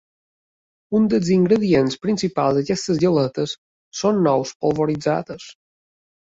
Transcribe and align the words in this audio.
Un 0.99 1.03
dels 1.11 1.27
ingredients 1.35 1.97
principals 2.05 2.57
d'aquestes 2.61 3.03
galetes 3.05 3.55
són 4.01 4.23
nous 4.31 4.55
polvoritzades. 4.65 5.47